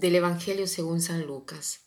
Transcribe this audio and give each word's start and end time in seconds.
Del 0.00 0.14
Evangelio 0.14 0.66
según 0.66 1.02
San 1.02 1.26
Lucas. 1.26 1.80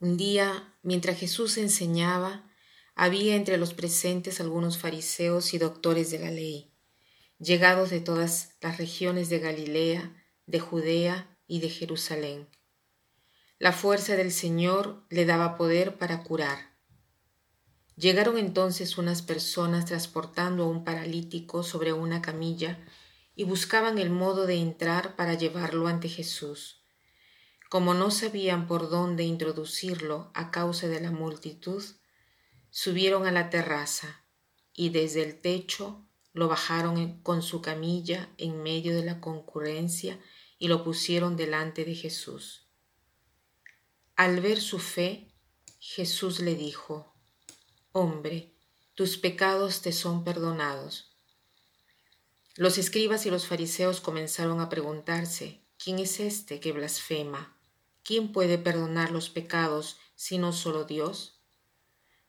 Un 0.00 0.16
día, 0.16 0.74
mientras 0.82 1.16
Jesús 1.16 1.58
enseñaba, 1.58 2.50
había 2.96 3.36
entre 3.36 3.56
los 3.56 3.72
presentes 3.72 4.40
algunos 4.40 4.78
fariseos 4.78 5.54
y 5.54 5.58
doctores 5.58 6.10
de 6.10 6.18
la 6.18 6.32
ley, 6.32 6.72
llegados 7.38 7.90
de 7.90 8.00
todas 8.00 8.56
las 8.60 8.78
regiones 8.78 9.28
de 9.28 9.38
Galilea, 9.38 10.26
de 10.46 10.58
Judea 10.58 11.38
y 11.46 11.60
de 11.60 11.68
Jerusalén. 11.68 12.48
La 13.60 13.70
fuerza 13.70 14.16
del 14.16 14.32
Señor 14.32 15.04
le 15.08 15.24
daba 15.24 15.56
poder 15.56 15.98
para 15.98 16.24
curar. 16.24 16.74
Llegaron 17.94 18.38
entonces 18.38 18.98
unas 18.98 19.22
personas 19.22 19.84
transportando 19.84 20.64
a 20.64 20.66
un 20.66 20.82
paralítico 20.82 21.62
sobre 21.62 21.92
una 21.92 22.20
camilla 22.20 22.84
y 23.36 23.44
buscaban 23.44 23.98
el 23.98 24.10
modo 24.10 24.46
de 24.46 24.56
entrar 24.56 25.14
para 25.14 25.34
llevarlo 25.34 25.86
ante 25.86 26.08
Jesús. 26.08 26.80
Como 27.74 27.92
no 27.92 28.12
sabían 28.12 28.68
por 28.68 28.88
dónde 28.88 29.24
introducirlo 29.24 30.30
a 30.32 30.52
causa 30.52 30.86
de 30.86 31.00
la 31.00 31.10
multitud, 31.10 31.82
subieron 32.70 33.26
a 33.26 33.32
la 33.32 33.50
terraza 33.50 34.22
y 34.72 34.90
desde 34.90 35.24
el 35.24 35.40
techo 35.40 36.06
lo 36.32 36.46
bajaron 36.46 37.20
con 37.22 37.42
su 37.42 37.62
camilla 37.62 38.28
en 38.38 38.62
medio 38.62 38.94
de 38.94 39.04
la 39.04 39.20
concurrencia 39.20 40.20
y 40.56 40.68
lo 40.68 40.84
pusieron 40.84 41.36
delante 41.36 41.84
de 41.84 41.96
Jesús. 41.96 42.68
Al 44.14 44.40
ver 44.40 44.60
su 44.60 44.78
fe, 44.78 45.34
Jesús 45.80 46.38
le 46.38 46.54
dijo, 46.54 47.12
Hombre, 47.90 48.54
tus 48.94 49.16
pecados 49.16 49.82
te 49.82 49.90
son 49.90 50.22
perdonados. 50.22 51.16
Los 52.54 52.78
escribas 52.78 53.26
y 53.26 53.32
los 53.32 53.48
fariseos 53.48 54.00
comenzaron 54.00 54.60
a 54.60 54.68
preguntarse, 54.68 55.64
¿quién 55.76 55.98
es 55.98 56.20
este 56.20 56.60
que 56.60 56.70
blasfema? 56.70 57.54
¿Quién 58.04 58.30
puede 58.32 58.58
perdonar 58.58 59.10
los 59.10 59.28
pecados 59.30 59.98
sino 60.14 60.52
solo 60.52 60.84
Dios? 60.84 61.40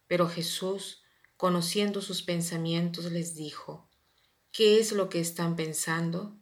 Pero 0.08 0.28
Jesús, 0.28 1.04
conociendo 1.38 2.02
sus 2.02 2.24
pensamientos, 2.24 3.12
les 3.12 3.36
dijo, 3.36 3.88
¿qué 4.52 4.80
es 4.80 4.92
lo 4.92 5.10
que 5.10 5.20
están 5.20 5.56
pensando? 5.56 6.36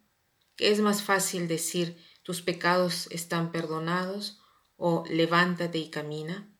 ¿Qué 0.56 0.70
es 0.70 0.80
más 0.80 1.02
fácil 1.02 1.48
decir, 1.48 2.02
tus 2.22 2.40
pecados 2.40 3.08
están 3.10 3.52
perdonados 3.52 4.40
o 4.78 5.04
levántate 5.08 5.78
y 5.78 5.90
camina? 5.90 6.50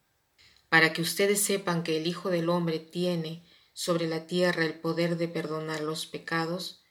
para 0.75 0.93
que 0.93 1.03
ustedes 1.03 1.41
sepan 1.41 1.85
que 1.85 1.99
el 1.99 2.09
Hijo 2.09 2.31
del 2.31 2.49
Hombre 2.49 2.81
tiene 2.81 3.45
sobre 3.75 4.09
la 4.09 4.27
tierra 4.27 4.65
el 4.65 4.81
poder 4.81 5.17
de 5.17 5.29
perdonar 5.29 5.81
los 5.81 6.05
pecados, 6.05 6.83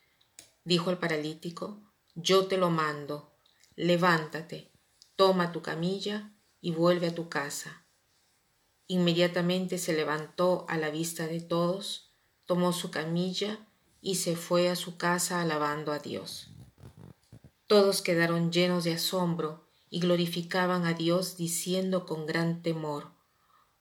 dijo 0.63 0.89
el 0.89 0.97
paralítico, 0.97 1.81
yo 2.15 2.47
te 2.47 2.55
lo 2.55 2.69
mando, 2.69 3.35
levántate, 3.75 4.71
toma 5.16 5.52
tu 5.52 5.61
camilla 5.61 6.33
y 6.61 6.72
vuelve 6.72 7.08
a 7.08 7.16
tu 7.16 7.30
casa. 7.30 7.86
Inmediatamente 8.88 9.78
se 9.78 9.94
levantó 9.94 10.66
a 10.67 10.78
la 10.78 10.89
vista 10.89 11.28
de 11.28 11.42
todos, 11.42 12.14
tomó 12.45 12.73
su 12.73 12.92
camilla 12.92 13.67
y 14.02 14.16
se 14.16 14.36
fue 14.36 14.69
a 14.69 14.75
su 14.75 14.97
casa 14.97 15.41
alabando 15.41 15.91
a 15.91 16.00
Dios. 16.00 16.50
Todos 17.67 18.02
quedaron 18.02 18.52
llenos 18.52 18.84
de 18.84 18.94
asombro 18.94 19.69
y 19.89 20.00
glorificaban 20.00 20.86
a 20.86 20.94
Dios 20.94 21.38
diciendo 21.38 22.06
con 22.06 22.25
gran 22.25 22.61
temor, 22.61 23.14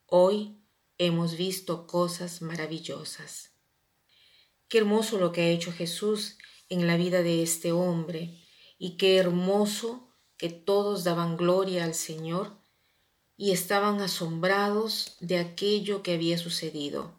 Hoy 0.07 0.63
hemos 0.99 1.37
visto 1.37 1.87
cosas 1.87 2.42
maravillosas. 2.42 3.53
Qué 4.69 4.79
hermoso 4.79 5.19
lo 5.19 5.33
que 5.33 5.41
ha 5.42 5.48
hecho 5.48 5.73
Jesús 5.73 6.39
en 6.69 6.87
la 6.87 6.97
vida 6.97 7.23
de 7.23 7.42
este 7.42 7.73
hombre 7.73 8.39
y 8.79 8.97
qué 8.97 9.17
hermoso 9.17 10.11
que 10.42 10.51
todos 10.51 11.05
daban 11.05 11.36
gloria 11.36 11.85
al 11.85 11.95
Señor 11.95 12.51
y 13.36 13.53
estaban 13.53 14.01
asombrados 14.01 15.17
de 15.20 15.39
aquello 15.39 16.03
que 16.03 16.14
había 16.14 16.36
sucedido. 16.36 17.14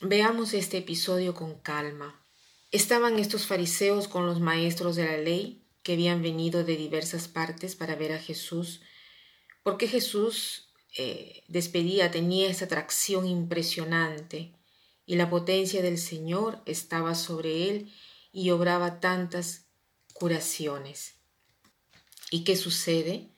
Veamos 0.00 0.54
este 0.54 0.78
episodio 0.78 1.34
con 1.34 1.58
calma. 1.58 2.24
Estaban 2.70 3.18
estos 3.18 3.46
fariseos 3.46 4.06
con 4.06 4.26
los 4.26 4.38
maestros 4.38 4.94
de 4.94 5.06
la 5.06 5.16
ley 5.18 5.66
que 5.82 5.94
habían 5.94 6.22
venido 6.22 6.62
de 6.62 6.76
diversas 6.76 7.26
partes 7.26 7.74
para 7.74 7.96
ver 7.96 8.12
a 8.12 8.20
Jesús, 8.20 8.80
porque 9.64 9.88
Jesús 9.88 10.72
eh, 10.96 11.42
despedía 11.48 12.12
tenía 12.12 12.48
esa 12.48 12.66
atracción 12.66 13.26
impresionante 13.26 14.54
y 15.04 15.16
la 15.16 15.28
potencia 15.28 15.82
del 15.82 15.98
Señor 15.98 16.62
estaba 16.64 17.16
sobre 17.16 17.68
él 17.68 17.92
y 18.30 18.50
obraba 18.50 19.00
tantas 19.00 19.66
curaciones. 20.12 21.17
¿Y 22.30 22.44
qué 22.44 22.56
sucede? 22.56 23.34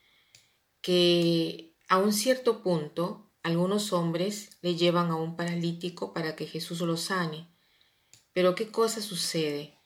Que 0.80 1.76
a 1.88 1.98
un 1.98 2.12
cierto 2.12 2.62
punto 2.62 3.30
algunos 3.42 3.92
hombres 3.92 4.58
le 4.62 4.76
llevan 4.76 5.10
a 5.10 5.16
un 5.16 5.36
paralítico 5.36 6.12
para 6.12 6.36
que 6.36 6.46
Jesús 6.46 6.80
lo 6.80 6.96
sane. 6.96 7.48
Pero 8.32 8.54
¿qué 8.54 8.70
cosa 8.70 9.00
sucede? 9.00 9.78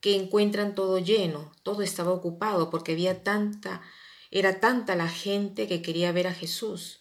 Que 0.00 0.16
encuentran 0.16 0.74
todo 0.74 0.98
lleno, 0.98 1.52
todo 1.62 1.82
estaba 1.82 2.12
ocupado 2.12 2.70
porque 2.70 2.92
había 2.92 3.22
tanta, 3.22 3.82
era 4.30 4.60
tanta 4.60 4.96
la 4.96 5.08
gente 5.08 5.66
que 5.66 5.82
quería 5.82 6.12
ver 6.12 6.26
a 6.26 6.34
Jesús. 6.34 7.00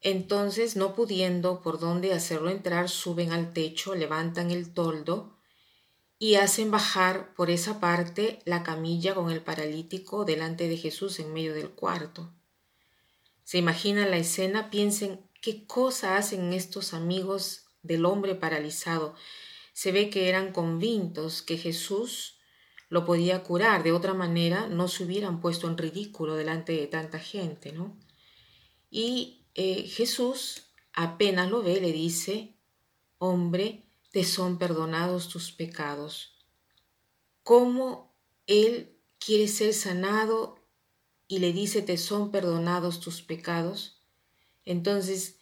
Entonces, 0.00 0.76
no 0.76 0.94
pudiendo 0.94 1.60
por 1.60 1.80
dónde 1.80 2.12
hacerlo 2.12 2.50
entrar, 2.50 2.88
suben 2.88 3.32
al 3.32 3.52
techo, 3.52 3.94
levantan 3.94 4.50
el 4.50 4.72
toldo 4.72 5.37
y 6.18 6.34
hacen 6.34 6.70
bajar 6.70 7.34
por 7.34 7.50
esa 7.50 7.80
parte 7.80 8.40
la 8.44 8.62
camilla 8.62 9.14
con 9.14 9.30
el 9.30 9.42
paralítico 9.42 10.24
delante 10.24 10.68
de 10.68 10.76
Jesús 10.76 11.20
en 11.20 11.32
medio 11.32 11.54
del 11.54 11.70
cuarto. 11.70 12.34
Se 13.44 13.58
imaginan 13.58 14.10
la 14.10 14.18
escena, 14.18 14.70
piensen 14.70 15.20
qué 15.40 15.66
cosa 15.66 16.16
hacen 16.16 16.52
estos 16.52 16.92
amigos 16.92 17.66
del 17.82 18.04
hombre 18.04 18.34
paralizado. 18.34 19.14
Se 19.72 19.92
ve 19.92 20.10
que 20.10 20.28
eran 20.28 20.52
convintos 20.52 21.42
que 21.42 21.56
Jesús 21.56 22.38
lo 22.88 23.04
podía 23.04 23.42
curar, 23.44 23.82
de 23.82 23.92
otra 23.92 24.14
manera 24.14 24.66
no 24.66 24.88
se 24.88 25.04
hubieran 25.04 25.40
puesto 25.40 25.68
en 25.68 25.78
ridículo 25.78 26.34
delante 26.34 26.72
de 26.72 26.86
tanta 26.86 27.18
gente, 27.18 27.72
¿no? 27.72 27.98
Y 28.90 29.46
eh, 29.54 29.82
Jesús 29.82 30.72
apenas 30.94 31.50
lo 31.50 31.62
ve, 31.62 31.80
le 31.80 31.92
dice, 31.92 32.56
hombre, 33.18 33.87
te 34.10 34.24
son 34.24 34.58
perdonados 34.58 35.28
tus 35.28 35.52
pecados. 35.52 36.38
¿Cómo 37.42 38.14
él 38.46 38.98
quiere 39.18 39.48
ser 39.48 39.74
sanado 39.74 40.58
y 41.26 41.38
le 41.40 41.52
dice, 41.52 41.82
te 41.82 41.96
son 41.96 42.30
perdonados 42.30 43.00
tus 43.00 43.22
pecados? 43.22 44.02
Entonces, 44.64 45.38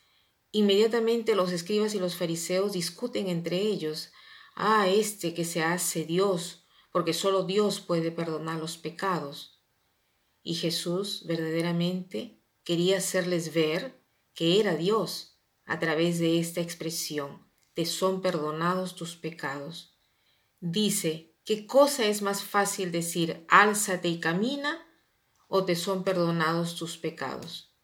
inmediatamente 0.53 1.35
los 1.35 1.53
escribas 1.53 1.95
y 1.95 1.99
los 1.99 2.17
fariseos 2.17 2.73
discuten 2.73 3.29
entre 3.29 3.61
ellos, 3.61 4.13
ah, 4.55 4.89
este 4.89 5.35
que 5.35 5.45
se 5.45 5.63
hace 5.63 6.05
Dios, 6.05 6.65
porque 6.93 7.13
solo 7.13 7.45
Dios 7.45 7.81
puede 7.81 8.11
perdonar 8.11 8.59
los 8.59 8.79
pecados. 8.79 9.61
Y 10.43 10.55
Jesús 10.55 11.25
verdaderamente 11.27 12.41
quería 12.63 12.99
hacerles 12.99 13.53
ver 13.53 14.01
que 14.33 14.61
era 14.61 14.77
Dios 14.77 15.39
a 15.65 15.79
través 15.79 16.19
de 16.19 16.39
esta 16.39 16.61
expresión, 16.61 17.46
te 17.77 17.85
son 17.85 18.23
perdonados 18.23 18.95
tus 18.95 19.17
pecados. 19.17 19.99
Dice, 20.61 21.35
¿qué 21.45 21.67
cosa 21.67 22.07
es 22.07 22.23
más 22.23 22.43
fácil 22.43 22.91
decir, 22.91 23.45
álzate 23.51 24.09
y 24.09 24.19
camina 24.19 24.83
o 25.47 25.67
te 25.67 25.77
son 25.77 26.03
perdonados 26.03 26.77
tus 26.77 26.97
pecados? 26.97 27.75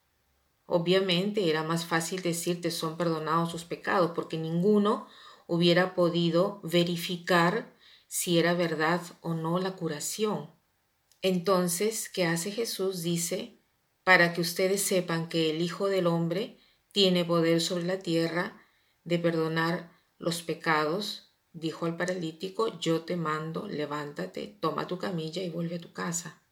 Obviamente 0.65 1.50
era 1.50 1.62
más 1.62 1.85
fácil 1.85 2.23
decir 2.23 2.62
te 2.62 2.71
son 2.71 2.97
perdonados 2.97 3.53
tus 3.53 3.65
pecados 3.65 4.12
porque 4.15 4.39
ninguno 4.39 5.09
hubiera 5.47 5.95
podido 5.95 6.62
verificar 6.62 7.77
si 8.09 8.38
era 8.38 8.55
verdad 8.55 9.03
o 9.21 9.35
no 9.35 9.59
la 9.59 9.77
curación. 9.77 10.50
Entonces, 11.21 12.09
¿qué 12.09 12.25
hace 12.25 12.50
Jesús? 12.50 13.03
Dice, 13.03 13.59
para 14.05 14.33
que 14.33 14.41
ustedes 14.41 14.81
sepan 14.81 15.29
que 15.29 15.50
el 15.50 15.61
Hijo 15.61 15.88
del 15.88 16.06
Hombre 16.06 16.56
tiene 16.93 17.27
poder 17.27 17.61
sobre 17.61 17.85
la 17.85 17.99
tierra 17.99 18.62
de 19.04 19.19
perdonar 19.19 19.90
los 20.19 20.43
pecados, 20.43 21.32
dijo 21.52 21.87
al 21.87 21.96
paralítico, 21.96 22.78
yo 22.78 23.02
te 23.02 23.16
mando, 23.16 23.66
levántate, 23.66 24.58
toma 24.60 24.87
tu 24.87 24.99
camilla 24.99 25.43
y 25.43 25.50
vuelve 25.50 25.76
a 25.76 25.81
tu 25.81 25.93
casa. 25.93 26.43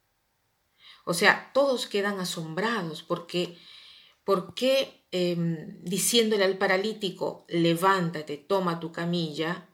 O 1.04 1.14
sea, 1.14 1.50
todos 1.54 1.86
quedan 1.86 2.20
asombrados 2.20 3.02
porque, 3.02 3.56
porque 4.24 5.06
em, 5.10 5.82
diciéndole 5.82 6.44
al 6.44 6.58
paralítico, 6.58 7.44
levántate, 7.48 8.36
toma 8.36 8.80
tu 8.80 8.92
camilla 8.92 9.68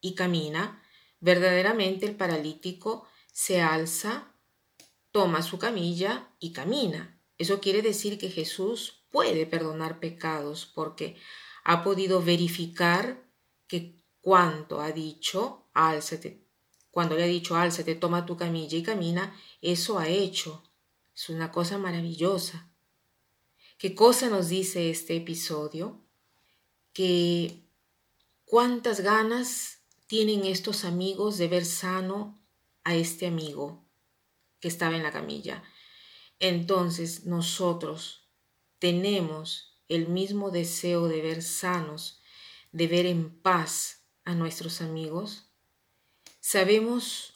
y 0.00 0.14
camina, 0.14 0.82
verdaderamente 1.20 2.06
el 2.06 2.16
paralítico 2.16 3.06
se 3.32 3.62
alza 3.62 4.34
toma 5.14 5.42
su 5.42 5.58
camilla 5.58 6.28
y 6.40 6.52
camina. 6.52 7.20
Eso 7.38 7.60
quiere 7.60 7.82
decir 7.82 8.18
que 8.18 8.30
Jesús 8.30 9.04
puede 9.10 9.46
perdonar 9.46 10.00
pecados 10.00 10.66
porque 10.66 11.14
ha 11.64 11.82
podido 11.82 12.22
verificar 12.22 13.24
que 13.66 14.04
cuanto 14.20 14.80
ha 14.80 14.92
dicho, 14.92 15.66
álzate, 15.72 16.44
cuando 16.90 17.16
le 17.16 17.24
ha 17.24 17.26
dicho, 17.26 17.56
álzate, 17.56 17.96
toma 17.96 18.24
tu 18.24 18.36
camilla 18.36 18.78
y 18.78 18.82
camina, 18.82 19.34
eso 19.60 19.98
ha 19.98 20.08
hecho. 20.08 20.62
Es 21.14 21.28
una 21.28 21.50
cosa 21.50 21.76
maravillosa. 21.76 22.70
¿Qué 23.78 23.94
cosa 23.94 24.28
nos 24.28 24.48
dice 24.48 24.90
este 24.90 25.16
episodio? 25.16 26.00
Que 26.92 27.64
cuántas 28.44 29.00
ganas 29.00 29.80
tienen 30.06 30.44
estos 30.44 30.84
amigos 30.84 31.38
de 31.38 31.48
ver 31.48 31.64
sano 31.64 32.40
a 32.84 32.94
este 32.94 33.26
amigo 33.26 33.84
que 34.60 34.68
estaba 34.68 34.94
en 34.94 35.02
la 35.02 35.10
camilla. 35.10 35.64
Entonces 36.38 37.24
nosotros 37.24 38.28
tenemos 38.78 39.73
el 39.88 40.08
mismo 40.08 40.50
deseo 40.50 41.08
de 41.08 41.20
ver 41.20 41.42
sanos, 41.42 42.22
de 42.72 42.86
ver 42.86 43.06
en 43.06 43.30
paz 43.30 44.04
a 44.24 44.34
nuestros 44.34 44.80
amigos. 44.80 45.50
Sabemos 46.40 47.34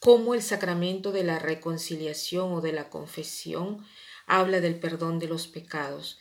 cómo 0.00 0.34
el 0.34 0.42
sacramento 0.42 1.12
de 1.12 1.24
la 1.24 1.38
reconciliación 1.38 2.52
o 2.52 2.60
de 2.60 2.72
la 2.72 2.90
confesión 2.90 3.84
habla 4.26 4.60
del 4.60 4.78
perdón 4.78 5.18
de 5.18 5.28
los 5.28 5.46
pecados. 5.46 6.18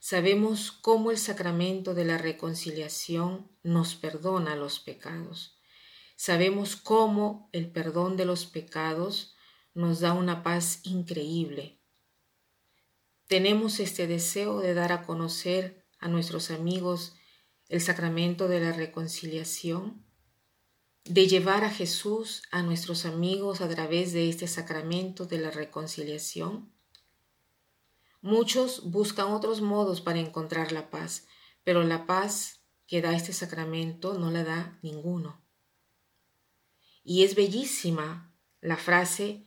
Sabemos 0.00 0.70
cómo 0.70 1.10
el 1.10 1.18
sacramento 1.18 1.94
de 1.94 2.04
la 2.04 2.18
reconciliación 2.18 3.50
nos 3.62 3.94
perdona 3.94 4.54
los 4.54 4.78
pecados. 4.80 5.58
Sabemos 6.16 6.76
cómo 6.76 7.48
el 7.52 7.70
perdón 7.70 8.16
de 8.16 8.24
los 8.24 8.46
pecados 8.46 9.34
nos 9.72 10.00
da 10.00 10.12
una 10.12 10.42
paz 10.42 10.80
increíble. 10.84 11.80
Tenemos 13.26 13.80
este 13.80 14.06
deseo 14.06 14.60
de 14.60 14.74
dar 14.74 14.92
a 14.92 15.02
conocer 15.02 15.86
a 15.98 16.08
nuestros 16.08 16.50
amigos 16.50 17.16
el 17.68 17.80
sacramento 17.80 18.48
de 18.48 18.60
la 18.60 18.72
reconciliación, 18.72 20.04
de 21.04 21.26
llevar 21.26 21.64
a 21.64 21.70
Jesús 21.70 22.42
a 22.50 22.62
nuestros 22.62 23.06
amigos 23.06 23.60
a 23.60 23.68
través 23.68 24.12
de 24.12 24.28
este 24.28 24.46
sacramento 24.46 25.26
de 25.26 25.38
la 25.38 25.50
reconciliación. 25.50 26.72
Muchos 28.20 28.90
buscan 28.90 29.32
otros 29.32 29.60
modos 29.60 30.00
para 30.00 30.18
encontrar 30.18 30.72
la 30.72 30.90
paz, 30.90 31.26
pero 31.62 31.82
la 31.82 32.06
paz 32.06 32.60
que 32.86 33.02
da 33.02 33.14
este 33.14 33.32
sacramento 33.32 34.18
no 34.18 34.30
la 34.30 34.44
da 34.44 34.78
ninguno. 34.82 35.42
Y 37.02 37.24
es 37.24 37.34
bellísima 37.34 38.34
la 38.60 38.76
frase 38.76 39.46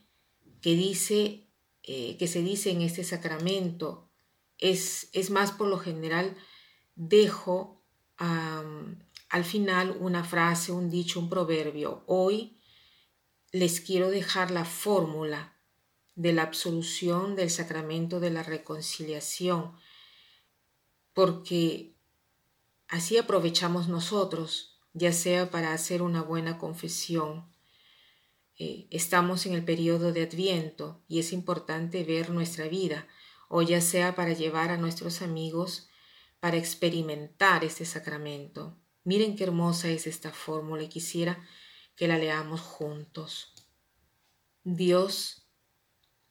que 0.60 0.74
dice, 0.74 1.47
eh, 1.90 2.18
que 2.18 2.28
se 2.28 2.42
dice 2.42 2.70
en 2.70 2.82
este 2.82 3.02
sacramento. 3.02 4.10
Es, 4.58 5.08
es 5.14 5.30
más 5.30 5.52
por 5.52 5.68
lo 5.68 5.78
general, 5.78 6.36
dejo 6.94 7.82
al 8.18 9.44
final 9.44 9.96
una 9.98 10.22
frase, 10.22 10.70
un 10.70 10.90
dicho, 10.90 11.18
un 11.18 11.30
proverbio. 11.30 12.02
Hoy 12.06 12.60
les 13.52 13.80
quiero 13.80 14.10
dejar 14.10 14.50
la 14.50 14.66
fórmula 14.66 15.56
de 16.14 16.34
la 16.34 16.42
absolución 16.42 17.36
del 17.36 17.48
sacramento 17.48 18.20
de 18.20 18.30
la 18.30 18.42
reconciliación, 18.42 19.72
porque 21.14 21.94
así 22.88 23.16
aprovechamos 23.16 23.88
nosotros, 23.88 24.78
ya 24.92 25.12
sea 25.12 25.50
para 25.50 25.72
hacer 25.72 26.02
una 26.02 26.20
buena 26.20 26.58
confesión. 26.58 27.50
Eh, 28.60 28.88
estamos 28.90 29.46
en 29.46 29.54
el 29.54 29.64
periodo 29.64 30.12
de 30.12 30.22
Adviento 30.22 31.00
y 31.06 31.20
es 31.20 31.32
importante 31.32 32.02
ver 32.02 32.30
nuestra 32.30 32.66
vida, 32.66 33.06
o 33.48 33.62
ya 33.62 33.80
sea 33.80 34.16
para 34.16 34.32
llevar 34.32 34.70
a 34.70 34.76
nuestros 34.76 35.22
amigos 35.22 35.88
para 36.40 36.56
experimentar 36.56 37.64
este 37.64 37.84
sacramento. 37.84 38.76
Miren 39.04 39.36
qué 39.36 39.44
hermosa 39.44 39.88
es 39.88 40.08
esta 40.08 40.32
fórmula 40.32 40.82
y 40.82 40.88
quisiera 40.88 41.40
que 41.94 42.08
la 42.08 42.18
leamos 42.18 42.60
juntos. 42.60 43.54
Dios, 44.64 45.48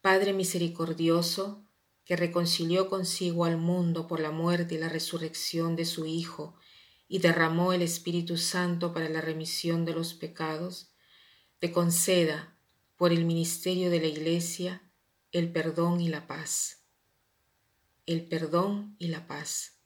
Padre 0.01 0.33
misericordioso, 0.33 1.65
que 2.03 2.15
reconcilió 2.15 2.89
consigo 2.89 3.45
al 3.45 3.57
mundo 3.57 4.06
por 4.06 4.19
la 4.19 4.31
muerte 4.31 4.75
y 4.75 4.77
la 4.77 4.89
resurrección 4.89 5.75
de 5.75 5.85
su 5.85 6.06
Hijo, 6.06 6.56
y 7.07 7.19
derramó 7.19 7.71
el 7.71 7.81
Espíritu 7.81 8.38
Santo 8.38 8.94
para 8.94 9.07
la 9.07 9.21
remisión 9.21 9.85
de 9.85 9.94
los 9.94 10.13
pecados, 10.13 10.91
te 11.59 11.71
conceda, 11.71 12.57
por 12.95 13.12
el 13.12 13.25
ministerio 13.25 13.89
de 13.89 14.00
la 14.00 14.07
Iglesia, 14.07 14.81
el 15.31 15.51
perdón 15.51 16.01
y 16.01 16.09
la 16.09 16.25
paz. 16.25 16.83
El 18.06 18.27
perdón 18.27 18.95
y 18.98 19.07
la 19.09 19.27
paz 19.27 19.77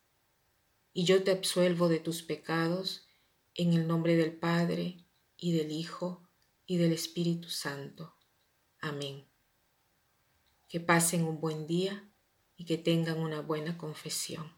y 0.94 1.06
yo 1.06 1.24
te 1.24 1.32
absuelvo 1.32 1.88
de 1.88 2.00
tus 2.00 2.22
pecados 2.22 3.08
en 3.56 3.74
el 3.74 3.88
nombre 3.88 4.16
del 4.16 4.34
Padre 4.34 5.06
y 5.38 5.54
del 5.54 5.72
Hijo 5.72 6.28
y 6.66 6.78
del 6.78 6.92
Espíritu 6.92 7.50
Santo. 7.50 8.16
Amén. 8.80 9.26
Que 10.68 10.80
pasen 10.80 11.24
un 11.24 11.40
buen 11.40 11.68
día 11.68 12.10
y 12.58 12.66
que 12.66 12.78
tengan 12.78 13.20
una 13.20 13.42
buena 13.42 13.78
confesión. 13.78 14.54